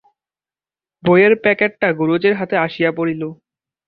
বইয়ের 1.03 1.33
প্যাকেটটা 1.43 1.87
গুরুজির 1.99 2.33
হাতে 2.39 2.55
আসিয়া 2.57 2.91
পড়িল। 2.97 3.21